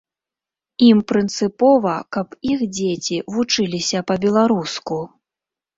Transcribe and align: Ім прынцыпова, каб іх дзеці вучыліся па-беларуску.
Ім 0.85 1.03
прынцыпова, 1.11 1.93
каб 2.17 2.27
іх 2.55 2.59
дзеці 2.79 3.23
вучыліся 3.37 3.99
па-беларуску. 4.11 4.97